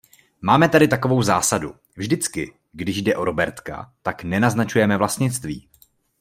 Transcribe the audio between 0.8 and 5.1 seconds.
takovou zásadu, vždycky když jde o robertka, tak nenaznačujeme